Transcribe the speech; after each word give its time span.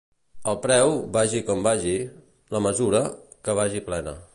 El 0.53 0.55
preu, 0.63 0.93
vagi 1.17 1.43
com 1.51 1.61
vagi; 1.69 1.95
la 2.57 2.65
mesura, 2.69 3.05
que 3.49 3.61
vagi 3.63 3.89
plena. 3.91 4.21